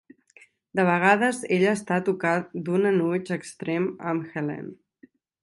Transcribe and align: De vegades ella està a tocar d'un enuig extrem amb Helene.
De 0.77 0.85
vegades 0.87 1.41
ella 1.57 1.73
està 1.79 1.99
a 2.01 2.03
tocar 2.07 2.33
d'un 2.71 2.89
enuig 2.93 3.31
extrem 3.37 3.87
amb 4.15 4.35
Helene. 4.35 5.13